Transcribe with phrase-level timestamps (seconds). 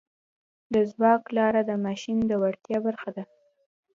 [0.73, 3.23] د ځواک لاره د ماشین د وړتیا برخه ده.